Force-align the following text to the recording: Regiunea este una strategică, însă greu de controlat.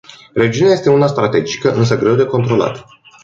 Regiunea 0.35 0.73
este 0.73 0.89
una 0.89 1.07
strategică, 1.07 1.73
însă 1.73 1.97
greu 1.97 2.15
de 2.15 2.25
controlat. 2.25 2.85